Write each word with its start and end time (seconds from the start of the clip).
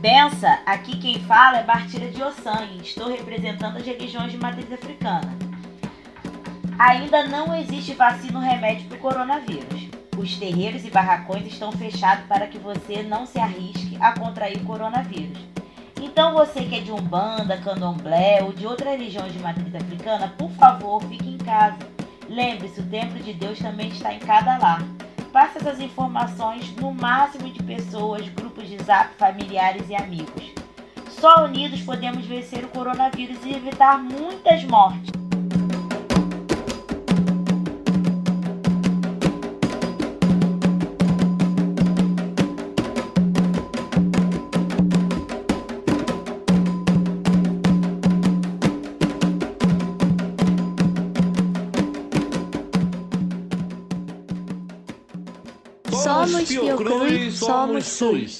Moça, 0.00 0.60
aqui 0.64 0.96
quem 0.96 1.18
fala 1.18 1.58
é 1.58 1.64
Bartira 1.64 2.08
de 2.08 2.22
Ossangue. 2.22 2.82
Estou 2.82 3.08
representando 3.08 3.78
as 3.78 3.84
religiões 3.84 4.30
de 4.30 4.38
matriz 4.38 4.72
africana. 4.72 5.36
Ainda 6.78 7.26
não 7.26 7.52
existe 7.52 7.94
vacina 7.94 8.38
ou 8.38 8.44
remédio 8.44 8.86
para 8.86 8.96
o 8.96 9.00
coronavírus. 9.00 9.88
Os 10.16 10.36
terreiros 10.36 10.84
e 10.84 10.90
barracões 10.90 11.44
estão 11.48 11.72
fechados 11.72 12.24
para 12.26 12.46
que 12.46 12.58
você 12.58 13.02
não 13.02 13.26
se 13.26 13.40
arrisque 13.40 13.98
a 14.00 14.16
contrair 14.16 14.58
o 14.58 14.64
coronavírus. 14.64 15.38
Então 16.00 16.32
você 16.32 16.60
que 16.60 16.76
é 16.76 16.80
de 16.80 16.92
Umbanda, 16.92 17.58
Candomblé 17.58 18.40
ou 18.44 18.52
de 18.52 18.68
outras 18.68 18.90
religiões 18.90 19.32
de 19.32 19.40
matriz 19.40 19.74
africana, 19.74 20.32
por 20.38 20.50
favor, 20.52 21.02
fique 21.02 21.28
em 21.28 21.38
casa. 21.38 21.78
Lembre-se, 22.28 22.80
o 22.80 22.86
templo 22.86 23.18
de 23.18 23.32
Deus 23.32 23.58
também 23.58 23.88
está 23.88 24.14
em 24.14 24.20
cada 24.20 24.58
lar. 24.58 24.80
Passe 25.32 25.58
essas 25.58 25.80
informações 25.80 26.70
no 26.76 26.94
máximo 26.94 27.47
zap, 28.88 29.10
familiares 29.18 29.90
e 29.90 29.94
amigos. 29.94 30.54
Só 31.10 31.44
unidos 31.44 31.82
podemos 31.82 32.24
vencer 32.24 32.64
o 32.64 32.68
coronavírus 32.68 33.38
e 33.44 33.52
evitar 33.52 34.02
muitas 34.02 34.64
mortes. 34.64 35.12
Somos 55.90 56.48
Fiocruz, 56.48 57.34
somos 57.34 57.84
SUS. 57.86 58.36